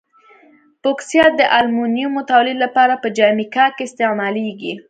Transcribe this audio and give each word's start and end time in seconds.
بوکسیت 0.81 1.31
د 1.37 1.41
المونیمو 1.57 2.21
تولید 2.31 2.57
لپاره 2.65 2.93
په 3.03 3.07
جامیکا 3.17 3.65
کې 3.75 3.83
استعمالیږي. 3.85 4.73